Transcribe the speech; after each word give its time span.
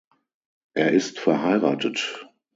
Er 0.73 0.93
ist 0.93 1.19
verheiratet. 1.19 2.25